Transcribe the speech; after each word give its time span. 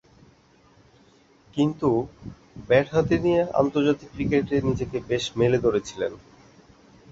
কিন্তু, 1.53 1.89
ব্যাট 2.67 2.87
হাতে 2.93 3.15
নিয়ে 3.19 3.41
আন্তর্জাতিক 3.61 4.09
ক্রিকেটে 4.13 4.55
নিজেকে 4.67 4.97
বেশ 5.09 5.23
মেলে 5.35 5.57
ধরেছিলেন। 5.65 6.11